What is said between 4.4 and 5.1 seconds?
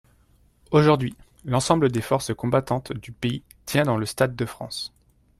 France.